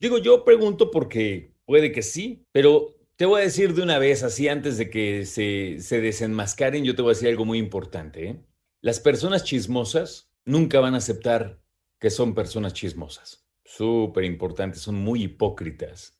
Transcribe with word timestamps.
Digo, 0.00 0.18
yo 0.18 0.44
pregunto 0.44 0.90
porque 0.90 1.54
puede 1.66 1.92
que 1.92 2.02
sí, 2.02 2.44
pero 2.50 2.96
te 3.14 3.26
voy 3.26 3.42
a 3.42 3.44
decir 3.44 3.74
de 3.74 3.82
una 3.82 4.00
vez, 4.00 4.24
así 4.24 4.48
antes 4.48 4.76
de 4.76 4.90
que 4.90 5.24
se, 5.24 5.76
se 5.78 6.00
desenmascaren, 6.00 6.82
yo 6.82 6.96
te 6.96 7.02
voy 7.02 7.12
a 7.12 7.14
decir 7.14 7.28
algo 7.28 7.44
muy 7.44 7.60
importante. 7.60 8.30
¿eh? 8.30 8.44
Las 8.80 8.98
personas 8.98 9.44
chismosas 9.44 10.32
nunca 10.44 10.80
van 10.80 10.94
a 10.94 10.98
aceptar 10.98 11.60
que 12.00 12.10
son 12.10 12.34
personas 12.34 12.72
chismosas. 12.72 13.46
Súper 13.64 14.24
importante, 14.24 14.80
son 14.80 14.96
muy 14.96 15.22
hipócritas, 15.22 16.18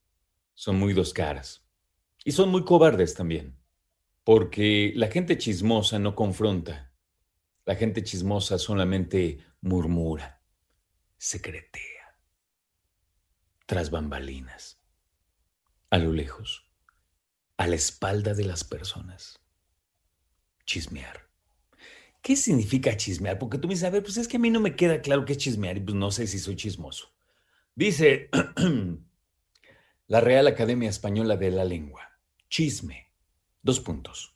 son 0.54 0.78
muy 0.78 0.92
dos 0.92 1.12
caras. 1.12 1.66
Y 2.24 2.30
son 2.30 2.50
muy 2.50 2.62
cobardes 2.62 3.14
también, 3.14 3.56
porque 4.24 4.92
la 4.96 5.08
gente 5.08 5.38
chismosa 5.38 5.98
no 5.98 6.14
confronta. 6.14 6.92
La 7.66 7.76
gente 7.76 8.02
chismosa 8.02 8.58
solamente 8.58 9.38
murmura, 9.60 10.42
secretea, 11.16 12.18
tras 13.64 13.90
bambalinas, 13.90 14.78
a 15.88 15.96
lo 15.96 16.12
lejos 16.12 16.64
a 17.56 17.66
la 17.66 17.76
espalda 17.76 18.34
de 18.34 18.44
las 18.44 18.64
personas. 18.64 19.40
Chismear. 20.66 21.28
¿Qué 22.22 22.36
significa 22.36 22.96
chismear? 22.96 23.38
Porque 23.38 23.58
tú 23.58 23.68
me 23.68 23.74
dices, 23.74 23.86
a 23.86 23.90
ver, 23.90 24.02
pues 24.02 24.16
es 24.16 24.28
que 24.28 24.38
a 24.38 24.40
mí 24.40 24.50
no 24.50 24.60
me 24.60 24.76
queda 24.76 25.00
claro 25.02 25.24
qué 25.24 25.32
es 25.32 25.38
chismear 25.38 25.76
y 25.76 25.80
pues 25.80 25.94
no 25.94 26.10
sé 26.10 26.26
si 26.26 26.38
soy 26.38 26.56
chismoso. 26.56 27.12
Dice 27.74 28.30
la 30.06 30.20
Real 30.20 30.46
Academia 30.46 30.88
Española 30.88 31.36
de 31.36 31.50
la 31.50 31.64
Lengua. 31.64 32.18
Chisme. 32.48 33.12
Dos 33.64 33.80
puntos. 33.80 34.34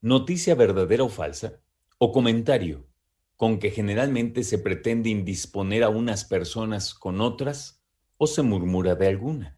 Noticia 0.00 0.56
verdadera 0.56 1.04
o 1.04 1.08
falsa 1.08 1.60
o 1.96 2.10
comentario 2.10 2.88
con 3.36 3.60
que 3.60 3.70
generalmente 3.70 4.42
se 4.42 4.58
pretende 4.58 5.10
indisponer 5.10 5.84
a 5.84 5.90
unas 5.90 6.24
personas 6.24 6.92
con 6.92 7.20
otras 7.20 7.80
o 8.16 8.26
se 8.26 8.42
murmura 8.42 8.96
de 8.96 9.06
alguna. 9.06 9.56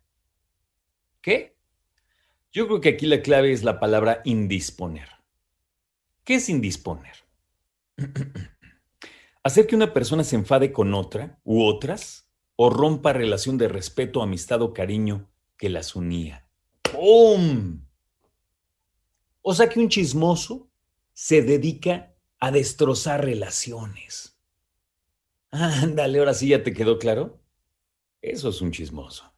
¿Qué? 1.22 1.56
Yo 2.52 2.66
creo 2.66 2.82
que 2.82 2.90
aquí 2.90 3.06
la 3.06 3.22
clave 3.22 3.52
es 3.52 3.64
la 3.64 3.80
palabra 3.80 4.20
indisponer. 4.26 5.08
¿Qué 6.22 6.34
es 6.34 6.50
indisponer? 6.50 7.16
Hacer 9.42 9.66
que 9.66 9.76
una 9.76 9.94
persona 9.94 10.24
se 10.24 10.36
enfade 10.36 10.72
con 10.72 10.92
otra 10.92 11.40
u 11.42 11.62
otras 11.62 12.28
o 12.54 12.68
rompa 12.68 13.14
relación 13.14 13.56
de 13.56 13.68
respeto, 13.68 14.20
amistad 14.20 14.60
o 14.60 14.74
cariño 14.74 15.30
que 15.56 15.70
las 15.70 15.96
unía. 15.96 16.46
¡Pum! 16.82 17.80
O 19.42 19.54
sea 19.54 19.68
que 19.68 19.80
un 19.80 19.88
chismoso 19.88 20.70
se 21.12 21.42
dedica 21.42 22.14
a 22.38 22.50
destrozar 22.50 23.24
relaciones. 23.24 24.38
Ándale, 25.50 26.18
ahora 26.18 26.34
sí 26.34 26.48
ya 26.48 26.62
te 26.62 26.72
quedó 26.72 26.98
claro. 26.98 27.40
Eso 28.22 28.50
es 28.50 28.60
un 28.60 28.70
chismoso. 28.70 29.32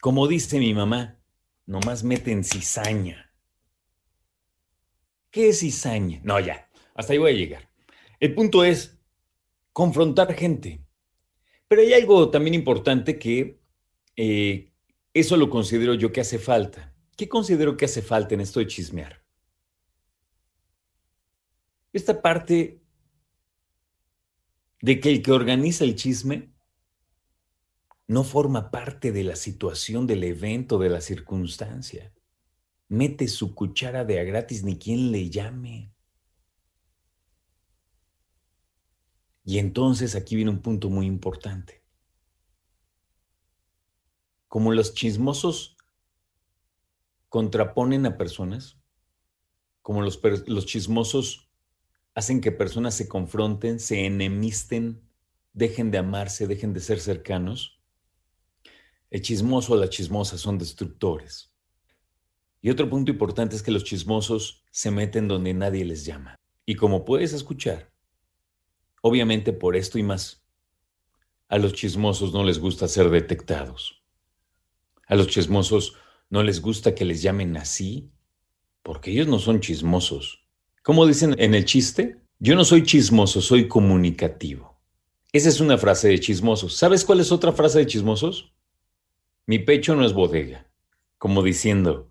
Como 0.00 0.28
dice 0.28 0.58
mi 0.58 0.74
mamá, 0.74 1.20
nomás 1.64 2.04
meten 2.04 2.44
cizaña. 2.44 3.32
¿Qué 5.30 5.48
es 5.48 5.60
cizaña? 5.60 6.20
No, 6.22 6.38
ya, 6.38 6.70
hasta 6.94 7.12
ahí 7.12 7.18
voy 7.18 7.32
a 7.32 7.36
llegar. 7.36 7.68
El 8.20 8.34
punto 8.34 8.64
es 8.64 8.98
confrontar 9.72 10.32
gente. 10.34 10.86
Pero 11.68 11.82
hay 11.82 11.92
algo 11.92 12.30
también 12.30 12.54
importante 12.54 13.18
que 13.18 13.60
eh, 14.16 14.72
eso 15.12 15.36
lo 15.36 15.50
considero 15.50 15.94
yo 15.94 16.12
que 16.12 16.20
hace 16.20 16.38
falta. 16.38 16.95
¿Qué 17.16 17.28
considero 17.28 17.76
que 17.76 17.86
hace 17.86 18.02
falta 18.02 18.34
en 18.34 18.42
esto 18.42 18.60
de 18.60 18.66
chismear? 18.66 19.24
Esta 21.92 22.20
parte 22.20 22.82
de 24.82 25.00
que 25.00 25.10
el 25.10 25.22
que 25.22 25.32
organiza 25.32 25.84
el 25.84 25.96
chisme 25.96 26.52
no 28.06 28.22
forma 28.22 28.70
parte 28.70 29.12
de 29.12 29.24
la 29.24 29.34
situación, 29.34 30.06
del 30.06 30.24
evento, 30.24 30.78
de 30.78 30.90
la 30.90 31.00
circunstancia. 31.00 32.12
Mete 32.88 33.26
su 33.28 33.54
cuchara 33.54 34.04
de 34.04 34.20
a 34.20 34.24
gratis 34.24 34.62
ni 34.62 34.78
quien 34.78 35.10
le 35.10 35.28
llame. 35.28 35.92
Y 39.44 39.58
entonces 39.58 40.14
aquí 40.14 40.36
viene 40.36 40.50
un 40.50 40.60
punto 40.60 40.90
muy 40.90 41.06
importante. 41.06 41.82
Como 44.48 44.72
los 44.72 44.94
chismosos 44.94 45.75
contraponen 47.36 48.06
a 48.06 48.16
personas, 48.16 48.78
como 49.82 50.00
los, 50.00 50.18
los 50.46 50.64
chismosos 50.64 51.50
hacen 52.14 52.40
que 52.40 52.50
personas 52.50 52.94
se 52.94 53.08
confronten, 53.08 53.78
se 53.78 54.06
enemisten, 54.06 55.02
dejen 55.52 55.90
de 55.90 55.98
amarse, 55.98 56.46
dejen 56.46 56.72
de 56.72 56.80
ser 56.80 56.98
cercanos, 56.98 57.78
el 59.10 59.20
chismoso 59.20 59.74
o 59.74 59.76
la 59.76 59.90
chismosa 59.90 60.38
son 60.38 60.56
destructores. 60.56 61.52
Y 62.62 62.70
otro 62.70 62.88
punto 62.88 63.10
importante 63.12 63.54
es 63.54 63.62
que 63.62 63.70
los 63.70 63.84
chismosos 63.84 64.64
se 64.70 64.90
meten 64.90 65.28
donde 65.28 65.52
nadie 65.52 65.84
les 65.84 66.06
llama. 66.06 66.36
Y 66.64 66.76
como 66.76 67.04
puedes 67.04 67.34
escuchar, 67.34 67.92
obviamente 69.02 69.52
por 69.52 69.76
esto 69.76 69.98
y 69.98 70.02
más, 70.02 70.42
a 71.48 71.58
los 71.58 71.74
chismosos 71.74 72.32
no 72.32 72.44
les 72.44 72.58
gusta 72.58 72.88
ser 72.88 73.10
detectados. 73.10 74.02
A 75.06 75.16
los 75.16 75.26
chismosos 75.26 75.98
no 76.30 76.42
les 76.42 76.60
gusta 76.60 76.94
que 76.94 77.04
les 77.04 77.22
llamen 77.22 77.56
así, 77.56 78.10
porque 78.82 79.10
ellos 79.10 79.28
no 79.28 79.38
son 79.38 79.60
chismosos. 79.60 80.46
Como 80.82 81.06
dicen 81.06 81.34
en 81.38 81.54
el 81.54 81.64
chiste, 81.64 82.18
yo 82.38 82.54
no 82.54 82.64
soy 82.64 82.82
chismoso, 82.82 83.40
soy 83.40 83.68
comunicativo. 83.68 84.80
Esa 85.32 85.48
es 85.48 85.60
una 85.60 85.78
frase 85.78 86.08
de 86.08 86.20
chismosos. 86.20 86.76
¿Sabes 86.76 87.04
cuál 87.04 87.20
es 87.20 87.32
otra 87.32 87.52
frase 87.52 87.80
de 87.80 87.86
chismosos? 87.86 88.52
Mi 89.46 89.58
pecho 89.58 89.94
no 89.96 90.04
es 90.04 90.12
bodega, 90.12 90.66
como 91.18 91.42
diciendo, 91.42 92.10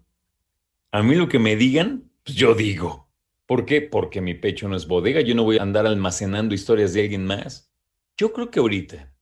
a 0.92 1.04
mí 1.04 1.16
lo 1.16 1.28
que 1.28 1.40
me 1.40 1.56
digan, 1.56 2.10
pues 2.24 2.38
yo 2.38 2.56
digo. 2.56 3.10
¿Por 3.46 3.66
qué? 3.66 3.82
Porque 3.82 4.22
mi 4.22 4.34
pecho 4.34 4.68
no 4.68 4.76
es 4.76 4.88
bodega, 4.88 5.22
yo 5.22 5.36
no 5.36 5.44
voy 5.44 5.58
a 5.58 5.62
andar 5.62 5.86
almacenando 5.86 6.56
historias 6.56 6.94
de 6.94 7.02
alguien 7.02 7.26
más. 7.26 7.70
Yo 8.18 8.34
creo 8.34 8.50
que 8.50 8.60
ahorita, 8.60 9.14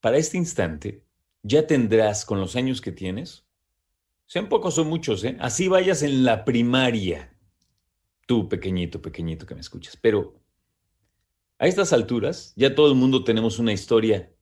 para 0.00 0.18
este 0.18 0.36
instante, 0.36 1.04
ya 1.42 1.66
tendrás 1.66 2.24
con 2.24 2.38
los 2.38 2.54
años 2.54 2.80
que 2.80 2.92
tienes, 2.92 3.46
sean 4.32 4.48
pocos 4.48 4.78
o 4.78 4.84
muchos, 4.86 5.22
¿eh? 5.24 5.36
así 5.40 5.68
vayas 5.68 6.02
en 6.02 6.24
la 6.24 6.46
primaria, 6.46 7.36
tú 8.24 8.48
pequeñito, 8.48 9.02
pequeñito 9.02 9.44
que 9.44 9.54
me 9.54 9.60
escuchas, 9.60 9.98
pero 10.00 10.40
a 11.58 11.66
estas 11.66 11.92
alturas 11.92 12.54
ya 12.56 12.74
todo 12.74 12.88
el 12.88 12.94
mundo 12.94 13.24
tenemos 13.24 13.58
una 13.58 13.74
historia 13.74 14.32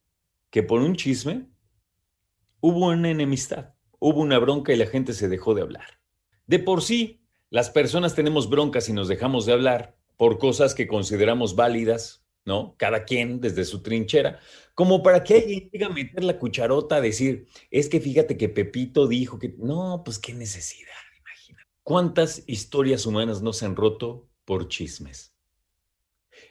que 0.49 0.63
por 0.63 0.81
un 0.81 0.95
chisme 0.95 1.51
hubo 2.61 2.87
una 2.87 3.11
enemistad, 3.11 3.75
hubo 3.99 4.21
una 4.21 4.39
bronca 4.39 4.73
y 4.73 4.77
la 4.77 4.87
gente 4.87 5.13
se 5.13 5.29
dejó 5.29 5.55
de 5.55 5.63
hablar. 5.63 6.01
De 6.47 6.61
por 6.61 6.83
sí, 6.83 7.25
las 7.49 7.69
personas 7.69 8.15
tenemos 8.15 8.49
broncas 8.49 8.89
y 8.89 8.93
nos 8.93 9.09
dejamos 9.09 9.45
de 9.45 9.55
hablar 9.55 9.97
por 10.17 10.39
cosas 10.39 10.73
que 10.73 10.87
consideramos 10.87 11.57
válidas, 11.57 12.20
¿no? 12.45 12.75
Cada 12.77 13.05
quien 13.05 13.41
desde 13.41 13.65
su 13.65 13.83
trinchera, 13.83 14.41
como 14.75 15.03
para 15.03 15.23
que 15.23 15.35
alguien 15.35 15.71
llegue 15.71 15.85
a 15.85 15.91
meter 15.91 16.25
la 16.25 16.39
cucharota 16.39 16.97
a 16.97 17.01
decir, 17.01 17.47
es 17.71 17.89
que 17.89 18.01
fíjate 18.01 18.37
que 18.37 18.49
Pepito 18.49 19.07
dijo 19.07 19.39
que, 19.39 19.55
no, 19.59 20.03
pues 20.05 20.19
qué 20.19 20.33
necesidad, 20.33 20.89
imagina. 21.19 21.67
¿Cuántas 21.83 22.43
historias 22.47 23.07
humanas 23.07 23.43
no 23.43 23.53
se 23.53 23.67
han 23.67 23.77
roto 23.77 24.29
por 24.45 24.69
chismes? 24.69 25.35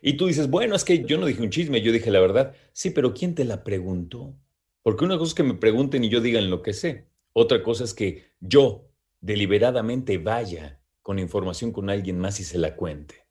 Y 0.01 0.13
tú 0.13 0.27
dices, 0.27 0.49
bueno, 0.49 0.75
es 0.75 0.83
que 0.83 1.03
yo 1.03 1.17
no 1.17 1.25
dije 1.25 1.41
un 1.41 1.49
chisme, 1.49 1.81
yo 1.81 1.91
dije 1.91 2.11
la 2.11 2.19
verdad. 2.19 2.55
Sí, 2.73 2.91
pero 2.91 3.13
¿quién 3.13 3.35
te 3.35 3.45
la 3.45 3.63
preguntó? 3.63 4.35
Porque 4.83 5.05
una 5.05 5.17
cosa 5.17 5.29
es 5.29 5.35
que 5.35 5.43
me 5.43 5.55
pregunten 5.55 6.03
y 6.03 6.09
yo 6.09 6.21
digan 6.21 6.49
lo 6.49 6.61
que 6.61 6.73
sé. 6.73 7.07
Otra 7.33 7.61
cosa 7.63 7.83
es 7.83 7.93
que 7.93 8.31
yo 8.39 8.89
deliberadamente 9.21 10.17
vaya 10.17 10.81
con 11.01 11.19
información 11.19 11.71
con 11.71 11.89
alguien 11.89 12.19
más 12.19 12.39
y 12.39 12.43
se 12.43 12.57
la 12.57 12.75
cuente. 12.75 13.25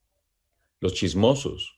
Los 0.80 0.94
chismosos 0.94 1.77